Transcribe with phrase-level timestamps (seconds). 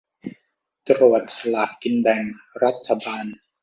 [0.89, 2.21] ตรวจสลากกินแบ่ง
[2.63, 3.25] รัฐบาล